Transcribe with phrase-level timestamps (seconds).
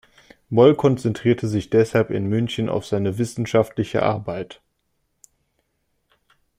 [0.49, 4.59] Moll konzentrierte sich deshalb in München auf seine wissenschaftliche Arbeit.